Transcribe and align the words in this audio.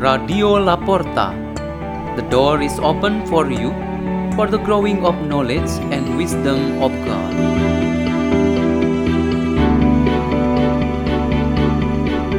Radio 0.00 0.56
Laporta. 0.56 1.36
The 2.16 2.24
door 2.32 2.62
is 2.62 2.80
open 2.80 3.20
for 3.28 3.52
you 3.52 3.68
for 4.32 4.48
the 4.48 4.56
growing 4.56 5.04
of 5.04 5.12
knowledge 5.28 5.68
and 5.92 6.16
wisdom 6.16 6.80
of 6.80 6.88
God. 7.04 7.32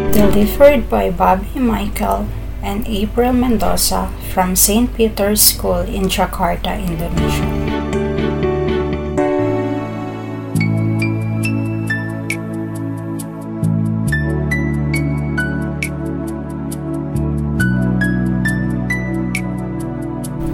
Delivered 0.10 0.90
by 0.90 1.12
Bobby 1.12 1.60
Michael 1.60 2.26
and 2.66 2.82
April 2.88 3.32
Mendoza 3.32 4.10
from 4.34 4.56
St. 4.56 4.90
Peter's 4.98 5.46
School 5.46 5.86
in 5.86 6.10
Jakarta, 6.10 6.74
Indonesia. 6.74 7.71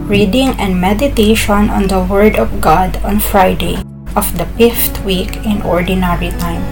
Reading 0.07 0.55
and 0.55 0.79
meditation 0.79 1.67
on 1.67 1.91
the 1.91 1.99
Word 1.99 2.39
of 2.39 2.63
God 2.63 2.95
on 3.03 3.19
Friday 3.19 3.75
of 4.15 4.23
the 4.39 4.47
fifth 4.55 5.03
week 5.03 5.35
in 5.43 5.59
Ordinary 5.67 6.31
Time, 6.39 6.63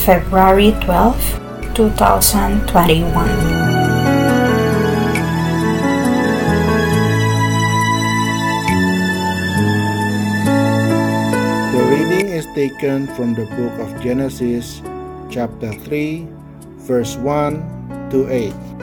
February 0.00 0.72
12, 0.80 1.76
2021. 1.76 3.12
The 11.68 11.84
reading 11.84 12.32
is 12.32 12.48
taken 12.56 13.12
from 13.12 13.36
the 13.36 13.44
book 13.44 13.76
of 13.76 13.92
Genesis, 14.00 14.80
chapter 15.28 15.76
3, 15.84 16.24
verse 16.88 17.12
1 17.20 18.08
to 18.08 18.24
8. 18.32 18.81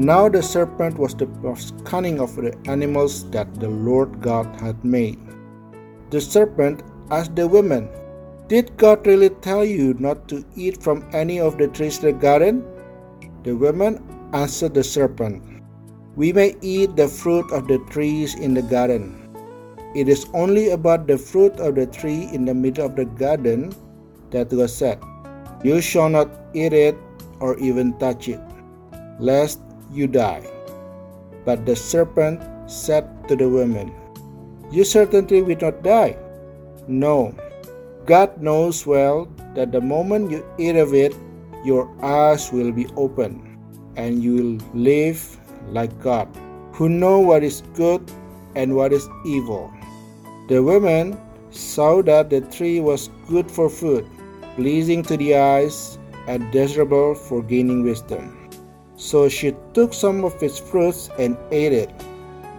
Now 0.00 0.30
the 0.30 0.40
serpent 0.42 0.96
was 0.96 1.12
the 1.14 1.26
most 1.44 1.84
cunning 1.84 2.20
of 2.24 2.34
the 2.34 2.56
animals 2.64 3.28
that 3.32 3.52
the 3.60 3.68
Lord 3.68 4.22
God 4.22 4.48
had 4.58 4.82
made. 4.82 5.20
The 6.08 6.22
serpent 6.22 6.80
asked 7.10 7.36
the 7.36 7.46
woman, 7.46 7.90
Did 8.48 8.78
God 8.78 9.06
really 9.06 9.28
tell 9.44 9.62
you 9.62 9.92
not 9.98 10.26
to 10.28 10.42
eat 10.56 10.82
from 10.82 11.04
any 11.12 11.38
of 11.38 11.58
the 11.58 11.68
trees 11.68 11.98
in 11.98 12.04
the 12.06 12.12
garden? 12.16 12.64
The 13.44 13.52
woman 13.52 14.00
answered 14.32 14.72
the 14.72 14.82
serpent, 14.82 15.44
We 16.16 16.32
may 16.32 16.56
eat 16.62 16.96
the 16.96 17.06
fruit 17.06 17.52
of 17.52 17.68
the 17.68 17.76
trees 17.90 18.36
in 18.36 18.54
the 18.54 18.62
garden. 18.62 19.28
It 19.94 20.08
is 20.08 20.24
only 20.32 20.70
about 20.70 21.08
the 21.08 21.18
fruit 21.18 21.60
of 21.60 21.74
the 21.74 21.84
tree 21.84 22.26
in 22.32 22.46
the 22.46 22.54
middle 22.54 22.86
of 22.86 22.96
the 22.96 23.04
garden 23.04 23.74
that 24.30 24.48
was 24.50 24.74
said, 24.74 24.98
You 25.62 25.82
shall 25.82 26.08
not 26.08 26.30
eat 26.54 26.72
it 26.72 26.96
or 27.38 27.58
even 27.58 27.98
touch 27.98 28.30
it, 28.30 28.40
lest 29.18 29.60
you 29.92 30.06
die. 30.06 30.46
But 31.44 31.66
the 31.66 31.74
serpent 31.74 32.42
said 32.70 33.06
to 33.28 33.36
the 33.36 33.48
woman, 33.48 33.92
You 34.70 34.84
certainly 34.84 35.42
will 35.42 35.58
not 35.60 35.82
die. 35.82 36.16
No, 36.86 37.34
God 38.06 38.40
knows 38.40 38.86
well 38.86 39.28
that 39.54 39.72
the 39.72 39.80
moment 39.80 40.30
you 40.30 40.44
eat 40.58 40.76
of 40.76 40.94
it, 40.94 41.14
your 41.64 41.90
eyes 42.02 42.52
will 42.52 42.72
be 42.72 42.86
opened, 42.96 43.42
and 43.96 44.22
you 44.22 44.34
will 44.34 44.58
live 44.74 45.20
like 45.68 45.92
God, 46.00 46.28
who 46.72 46.88
know 46.88 47.20
what 47.20 47.42
is 47.42 47.62
good 47.74 48.02
and 48.54 48.74
what 48.74 48.92
is 48.92 49.08
evil. 49.26 49.72
The 50.48 50.62
woman 50.62 51.20
saw 51.50 52.02
that 52.02 52.30
the 52.30 52.40
tree 52.40 52.80
was 52.80 53.10
good 53.28 53.50
for 53.50 53.68
food, 53.68 54.06
pleasing 54.56 55.02
to 55.04 55.16
the 55.16 55.36
eyes, 55.36 55.98
and 56.26 56.50
desirable 56.52 57.14
for 57.14 57.42
gaining 57.42 57.82
wisdom. 57.82 58.39
So 59.00 59.30
she 59.30 59.56
took 59.72 59.94
some 59.96 60.28
of 60.28 60.36
its 60.42 60.60
fruits 60.60 61.08
and 61.18 61.34
ate 61.50 61.72
it, 61.72 61.88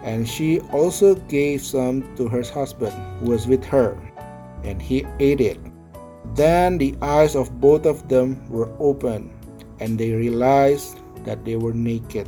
and 0.02 0.26
she 0.26 0.58
also 0.74 1.14
gave 1.30 1.62
some 1.62 2.02
to 2.16 2.26
her 2.26 2.42
husband 2.42 2.90
who 3.20 3.30
was 3.30 3.46
with 3.46 3.62
her, 3.70 3.94
and 4.66 4.82
he 4.82 5.06
ate 5.20 5.40
it. 5.40 5.62
Then 6.34 6.78
the 6.78 6.98
eyes 7.00 7.36
of 7.38 7.60
both 7.60 7.86
of 7.86 8.08
them 8.08 8.42
were 8.50 8.74
opened, 8.82 9.30
and 9.78 9.94
they 9.94 10.10
realized 10.10 10.98
that 11.22 11.44
they 11.44 11.54
were 11.54 11.72
naked. 11.72 12.26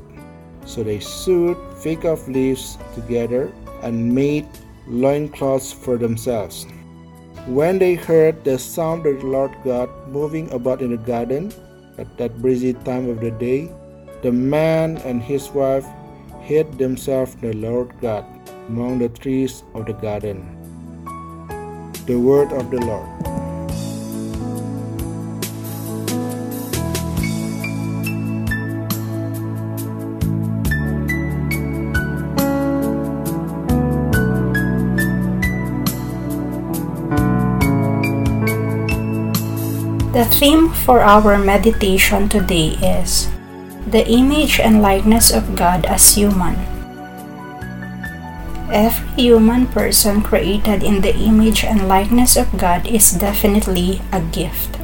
So 0.65 0.85
they 0.85 1.01
sewed 1.01 1.59
fig 1.83 2.07
leaves 2.31 2.79
together 2.95 3.51
and 3.83 4.15
made 4.15 4.47
loincloths 4.87 5.73
for 5.73 5.99
themselves. 5.99 6.71
When 7.51 7.83
they 7.83 7.99
heard 7.99 8.45
the 8.45 8.63
sound 8.63 9.07
of 9.07 9.21
the 9.21 9.27
Lord 9.27 9.51
God 9.65 9.91
moving 10.07 10.47
about 10.53 10.83
in 10.83 10.93
the 10.93 11.03
garden 11.03 11.53
at 11.99 12.17
that 12.19 12.41
breezy 12.41 12.75
time 12.87 13.11
of 13.11 13.19
the 13.19 13.33
day, 13.33 13.75
the 14.25 14.33
man 14.33 14.97
and 15.05 15.21
his 15.23 15.51
wife 15.51 15.85
hid 16.41 16.79
themselves 16.79 17.37
the 17.45 17.53
Lord 17.53 17.93
God 18.01 18.25
among 18.69 18.99
the 18.99 19.11
trees 19.11 19.63
of 19.75 19.85
the 19.85 19.93
garden. 19.93 20.49
The 22.07 22.17
word 22.17 22.51
of 22.57 22.71
the 22.71 22.81
Lord. 22.81 23.05
The 40.17 40.25
theme 40.33 40.73
for 40.73 41.05
our 41.05 41.37
meditation 41.37 42.31
today 42.31 42.81
is 42.81 43.34
the 43.95 44.03
image 44.11 44.59
and 44.59 44.83
likeness 44.83 45.31
of 45.31 45.55
God 45.55 45.87
as 45.87 46.19
human. 46.19 46.59
Every 48.75 49.07
human 49.15 49.71
person 49.71 50.19
created 50.19 50.83
in 50.83 50.99
the 50.99 51.15
image 51.15 51.63
and 51.63 51.87
likeness 51.87 52.35
of 52.35 52.51
God 52.59 52.91
is 52.91 53.15
definitely 53.15 54.03
a 54.11 54.19
gift. 54.35 54.83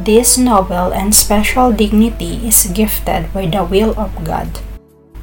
This 0.00 0.40
noble 0.40 0.96
and 0.96 1.12
special 1.12 1.76
dignity 1.76 2.40
is 2.48 2.72
gifted 2.72 3.28
by 3.36 3.52
the 3.52 3.68
will 3.68 3.92
of 4.00 4.16
God 4.24 4.48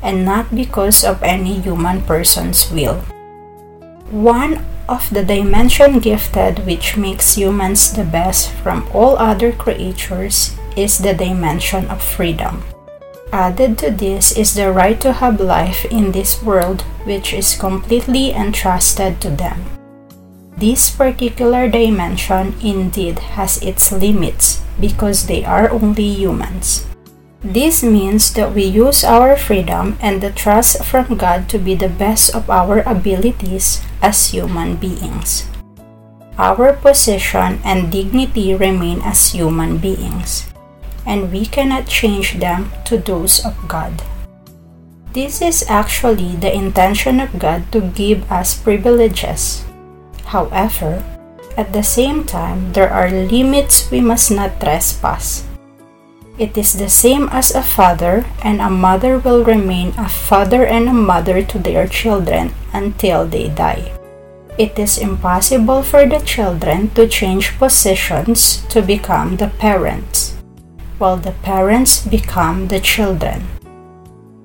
and 0.04 0.22
not 0.22 0.54
because 0.54 1.04
of 1.04 1.18
any 1.24 1.66
human 1.66 2.06
person's 2.06 2.70
will. 2.70 3.02
One 4.14 4.62
of 4.88 5.10
the 5.10 5.26
dimension 5.26 5.98
gifted 5.98 6.68
which 6.70 6.94
makes 6.94 7.34
humans 7.34 7.90
the 7.98 8.06
best 8.06 8.54
from 8.62 8.86
all 8.94 9.18
other 9.18 9.50
creatures 9.52 10.54
is 10.78 11.00
the 11.00 11.18
dimension 11.18 11.90
of 11.90 11.98
freedom. 11.98 12.62
Added 13.34 13.82
to 13.82 13.90
this 13.90 14.38
is 14.38 14.54
the 14.54 14.70
right 14.70 15.02
to 15.02 15.18
have 15.18 15.42
life 15.42 15.90
in 15.90 16.14
this 16.14 16.38
world 16.46 16.86
which 17.02 17.34
is 17.34 17.58
completely 17.58 18.30
entrusted 18.30 19.18
to 19.26 19.34
them. 19.34 19.66
This 20.54 20.94
particular 20.94 21.66
dimension 21.66 22.54
indeed 22.62 23.34
has 23.34 23.58
its 23.66 23.90
limits 23.90 24.62
because 24.78 25.26
they 25.26 25.42
are 25.44 25.74
only 25.74 26.06
humans. 26.14 26.86
This 27.42 27.82
means 27.82 28.38
that 28.38 28.54
we 28.54 28.70
use 28.70 29.04
our 29.04 29.36
freedom 29.36 29.98
and 29.98 30.22
the 30.22 30.30
trust 30.30 30.86
from 30.86 31.18
God 31.18 31.50
to 31.50 31.58
be 31.58 31.74
the 31.74 31.90
best 31.90 32.38
of 32.38 32.54
our 32.54 32.86
abilities 32.86 33.82
as 33.98 34.30
human 34.30 34.78
beings. 34.78 35.50
Our 36.38 36.78
position 36.78 37.58
and 37.66 37.90
dignity 37.90 38.54
remain 38.54 39.02
as 39.02 39.34
human 39.34 39.82
beings, 39.82 40.53
and 41.06 41.32
we 41.32 41.46
cannot 41.46 41.88
change 41.88 42.40
them 42.40 42.72
to 42.86 42.98
those 42.98 43.46
of 43.46 43.56
God. 43.68 44.02
This 45.14 45.42
is 45.42 45.66
actually 45.70 46.36
the 46.36 46.54
intention 46.54 47.20
of 47.20 47.38
God 47.38 47.72
to 47.72 47.82
give 47.94 48.26
us 48.32 48.58
privileges. 48.58 49.64
However, 50.26 51.04
at 51.56 51.72
the 51.72 51.84
same 51.84 52.26
time, 52.26 52.74
there 52.74 52.90
are 52.90 53.12
limits 53.12 53.92
we 53.92 54.02
must 54.02 54.32
not 54.32 54.60
trespass. 54.60 55.46
It 56.40 56.58
is 56.58 56.74
the 56.74 56.90
same 56.90 57.30
as 57.30 57.54
a 57.54 57.62
father 57.62 58.26
and 58.42 58.60
a 58.60 58.70
mother 58.70 59.20
will 59.20 59.46
remain 59.46 59.94
a 59.98 60.10
father 60.10 60.66
and 60.66 60.90
a 60.90 60.94
mother 60.94 61.44
to 61.46 61.60
their 61.60 61.86
children 61.86 62.56
until 62.74 63.28
they 63.28 63.50
die. 63.50 63.94
It 64.58 64.78
is 64.78 64.98
impossible 64.98 65.84
for 65.84 66.06
the 66.06 66.22
children 66.26 66.90
to 66.98 67.08
change 67.08 67.58
positions 67.58 68.66
to 68.70 68.82
become 68.82 69.38
the 69.38 69.50
parents, 69.50 70.34
while 70.98 71.18
the 71.18 71.36
parents 71.44 72.06
become 72.06 72.68
the 72.68 72.80
children. 72.80 73.48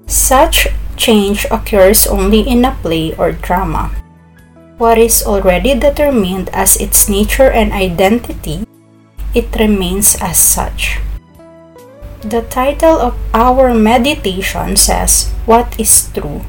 Such 0.07 0.69
change 0.97 1.47
occurs 1.51 2.07
only 2.07 2.41
in 2.41 2.65
a 2.65 2.77
play 2.83 3.15
or 3.17 3.33
drama. 3.33 3.95
What 4.79 4.99
is 4.99 5.23
already 5.23 5.75
determined 5.75 6.51
as 6.53 6.77
its 6.77 7.09
nature 7.09 7.51
and 7.51 7.73
identity, 7.73 8.67
it 9.35 9.55
remains 9.59 10.17
as 10.21 10.39
such. 10.39 11.01
The 12.23 12.43
title 12.51 12.99
of 12.99 13.15
our 13.35 13.75
meditation 13.75 14.77
says, 14.77 15.31
What 15.47 15.79
is 15.79 16.11
true? 16.15 16.43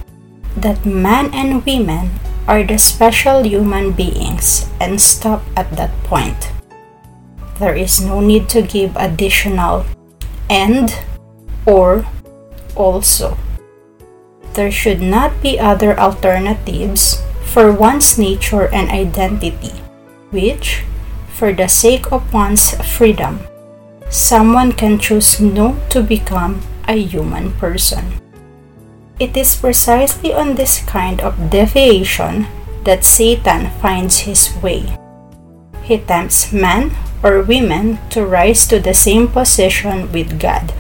That 0.58 0.86
man 0.86 1.34
and 1.34 1.66
women 1.66 2.20
are 2.48 2.64
the 2.64 2.78
special 2.78 3.46
human 3.46 3.94
beings 3.94 4.66
and 4.82 5.00
stop 5.00 5.46
at 5.56 5.70
that 5.78 5.94
point. 6.04 6.50
There 7.60 7.76
is 7.76 8.00
no 8.00 8.22
need 8.22 8.48
to 8.56 8.62
give 8.62 8.96
additional 8.96 9.86
and 10.50 10.96
or 11.68 12.08
also. 12.76 13.38
There 14.54 14.72
should 14.72 15.02
not 15.02 15.44
be 15.44 15.60
other 15.60 16.00
alternatives 16.00 17.22
for 17.44 17.72
one's 17.72 18.18
nature 18.18 18.68
and 18.72 18.90
identity, 18.90 19.76
which, 20.32 20.84
for 21.28 21.52
the 21.52 21.68
sake 21.68 22.12
of 22.12 22.34
one's 22.34 22.72
freedom, 22.96 23.42
someone 24.10 24.72
can 24.72 24.98
choose 24.98 25.40
not 25.40 25.92
to 25.92 26.02
become 26.02 26.62
a 26.88 26.96
human 26.96 27.52
person. 27.60 28.20
It 29.20 29.36
is 29.36 29.56
precisely 29.56 30.34
on 30.34 30.56
this 30.56 30.80
kind 30.86 31.20
of 31.20 31.50
deviation 31.50 32.48
that 32.86 33.04
Satan 33.04 33.70
finds 33.82 34.20
his 34.20 34.56
way. 34.64 34.98
He 35.84 36.00
tempts 36.00 36.54
men 36.54 36.96
or 37.24 37.42
women 37.42 38.00
to 38.10 38.26
rise 38.26 38.68
to 38.68 38.80
the 38.80 38.94
same 38.94 39.28
position 39.28 40.12
with 40.12 40.40
God. 40.40 40.74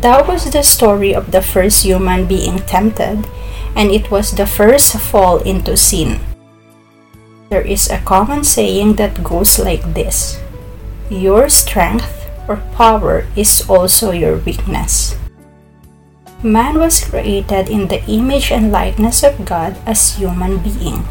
That 0.00 0.26
was 0.26 0.50
the 0.50 0.62
story 0.62 1.14
of 1.14 1.30
the 1.30 1.42
first 1.42 1.84
human 1.84 2.26
being 2.26 2.58
tempted, 2.64 3.28
and 3.76 3.90
it 3.90 4.10
was 4.10 4.32
the 4.32 4.46
first 4.46 4.96
fall 4.98 5.38
into 5.44 5.76
sin. 5.76 6.20
There 7.50 7.62
is 7.62 7.90
a 7.90 8.00
common 8.00 8.44
saying 8.44 8.96
that 8.96 9.22
goes 9.22 9.58
like 9.58 9.84
this 9.92 10.40
Your 11.10 11.48
strength 11.52 12.08
or 12.48 12.56
power 12.74 13.28
is 13.36 13.68
also 13.68 14.10
your 14.10 14.38
weakness. 14.40 15.14
Man 16.42 16.80
was 16.80 17.04
created 17.04 17.68
in 17.68 17.86
the 17.86 18.02
image 18.10 18.50
and 18.50 18.72
likeness 18.72 19.22
of 19.22 19.44
God 19.44 19.76
as 19.86 20.16
human 20.16 20.58
being, 20.58 21.06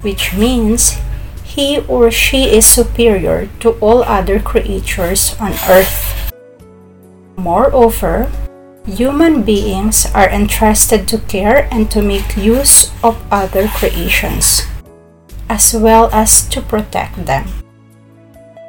which 0.00 0.32
means 0.32 0.96
he 1.46 1.78
or 1.86 2.10
she 2.10 2.50
is 2.50 2.66
superior 2.66 3.48
to 3.62 3.78
all 3.78 4.02
other 4.02 4.42
creatures 4.42 5.38
on 5.38 5.54
earth. 5.70 6.34
Moreover, 7.38 8.26
human 8.84 9.46
beings 9.46 10.10
are 10.10 10.28
entrusted 10.28 11.06
to 11.06 11.22
care 11.30 11.70
and 11.70 11.88
to 11.94 12.02
make 12.02 12.36
use 12.36 12.90
of 13.02 13.14
other 13.30 13.68
creations, 13.68 14.66
as 15.48 15.72
well 15.72 16.10
as 16.12 16.42
to 16.50 16.60
protect 16.60 17.24
them. 17.30 17.46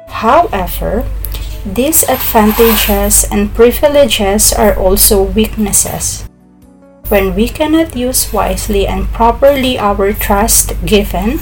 However, 0.06 1.02
these 1.66 2.06
advantages 2.06 3.26
and 3.26 3.52
privileges 3.52 4.54
are 4.54 4.78
also 4.78 5.22
weaknesses. 5.22 6.24
When 7.10 7.34
we 7.34 7.48
cannot 7.48 7.96
use 7.96 8.32
wisely 8.32 8.86
and 8.86 9.10
properly 9.10 9.78
our 9.78 10.12
trust 10.12 10.72
given, 10.86 11.40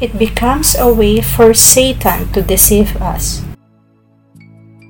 it 0.00 0.18
becomes 0.18 0.74
a 0.74 0.92
way 0.92 1.20
for 1.20 1.52
Satan 1.54 2.30
to 2.32 2.42
deceive 2.42 2.96
us. 3.02 3.42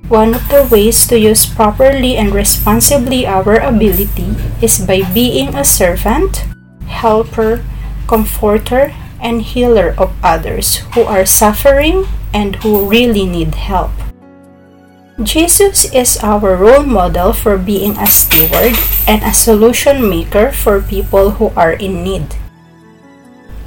One 0.09 0.33
of 0.33 0.49
the 0.49 0.67
ways 0.71 1.05
to 1.07 1.19
use 1.19 1.45
properly 1.45 2.17
and 2.17 2.33
responsibly 2.33 3.27
our 3.27 3.61
ability 3.61 4.33
is 4.61 4.81
by 4.81 5.05
being 5.13 5.53
a 5.53 5.63
servant, 5.63 6.49
helper, 6.89 7.61
comforter, 8.07 8.89
and 9.21 9.41
healer 9.41 9.93
of 9.97 10.09
others 10.23 10.81
who 10.97 11.03
are 11.03 11.25
suffering 11.25 12.07
and 12.33 12.55
who 12.65 12.89
really 12.89 13.25
need 13.25 13.53
help. 13.53 13.91
Jesus 15.21 15.83
is 15.93 16.17
our 16.23 16.55
role 16.55 16.87
model 16.87 17.33
for 17.33 17.57
being 17.57 17.97
a 17.99 18.07
steward 18.07 18.73
and 19.05 19.21
a 19.21 19.35
solution 19.35 20.09
maker 20.09 20.49
for 20.49 20.81
people 20.81 21.37
who 21.37 21.51
are 21.59 21.73
in 21.73 22.03
need. 22.03 22.38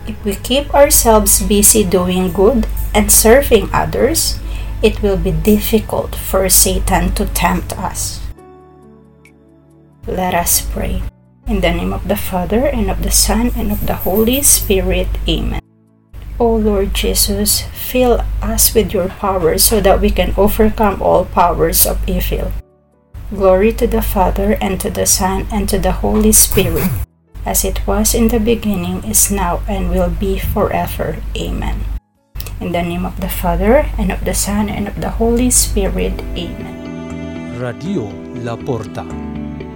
If 0.06 0.18
we 0.24 0.34
keep 0.34 0.74
ourselves 0.74 1.42
busy 1.42 1.84
doing 1.84 2.32
good 2.32 2.66
and 2.94 3.10
serving 3.10 3.70
others, 3.72 4.38
it 4.82 5.00
will 5.00 5.16
be 5.16 5.30
difficult 5.30 6.16
for 6.16 6.48
Satan 6.48 7.14
to 7.14 7.26
tempt 7.26 7.72
us. 7.78 8.20
Let 10.06 10.34
us 10.34 10.60
pray. 10.60 11.02
In 11.46 11.60
the 11.60 11.70
name 11.70 11.92
of 11.92 12.08
the 12.08 12.16
Father, 12.16 12.66
and 12.66 12.90
of 12.90 13.02
the 13.02 13.10
Son, 13.10 13.52
and 13.54 13.70
of 13.70 13.86
the 13.86 14.02
Holy 14.02 14.42
Spirit. 14.42 15.06
Amen. 15.28 15.62
O 16.38 16.50
Lord 16.50 16.94
Jesus, 16.94 17.62
fill 17.70 18.24
us 18.42 18.74
with 18.74 18.92
your 18.92 19.06
power 19.08 19.58
so 19.58 19.80
that 19.80 20.00
we 20.00 20.10
can 20.10 20.34
overcome 20.36 21.00
all 21.02 21.24
powers 21.24 21.86
of 21.86 22.02
evil. 22.08 22.50
Glory 23.30 23.72
to 23.74 23.86
the 23.86 24.02
Father, 24.02 24.58
and 24.60 24.80
to 24.80 24.90
the 24.90 25.06
Son, 25.06 25.46
and 25.52 25.68
to 25.68 25.78
the 25.78 26.02
Holy 26.02 26.32
Spirit, 26.32 26.90
as 27.44 27.64
it 27.64 27.86
was 27.86 28.14
in 28.14 28.28
the 28.28 28.40
beginning, 28.40 29.04
is 29.04 29.30
now, 29.30 29.60
and 29.68 29.90
will 29.90 30.10
be 30.10 30.38
forever. 30.38 31.18
Amen. 31.36 31.84
In 32.60 32.72
the 32.72 32.82
name 32.82 33.04
of 33.04 33.20
the 33.20 33.28
Father, 33.28 33.90
and 33.98 34.12
of 34.12 34.24
the 34.24 34.34
Son, 34.34 34.68
and 34.68 34.86
of 34.86 35.00
the 35.00 35.10
Holy 35.10 35.50
Spirit. 35.50 36.14
Amen. 36.38 37.58
Radio 37.58 38.06
La 38.46 38.56
Porta. 38.56 39.06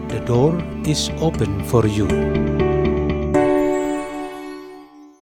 The 0.09 0.23
door 0.23 0.63
is 0.87 1.11
open 1.19 1.65
for 1.65 1.87
you. 1.87 2.46